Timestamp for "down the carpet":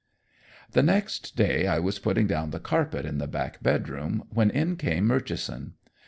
2.25-3.05